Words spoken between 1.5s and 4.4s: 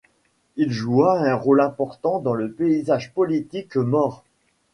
important dans le paysage politique maure.